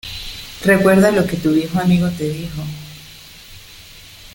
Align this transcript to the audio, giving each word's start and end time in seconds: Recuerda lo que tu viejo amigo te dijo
Recuerda 0.65 1.11
lo 1.11 1.27
que 1.27 1.37
tu 1.37 1.51
viejo 1.53 1.79
amigo 1.79 2.09
te 2.09 2.27
dijo 2.27 2.63